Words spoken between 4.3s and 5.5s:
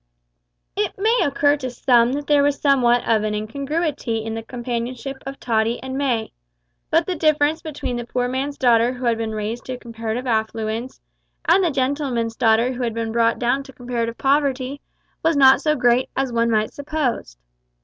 the companionship of